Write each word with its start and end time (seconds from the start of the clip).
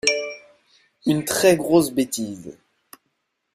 Une 1.05 1.25
très 1.25 1.55
grosse 1.55 1.91
bêtise. 1.91 2.57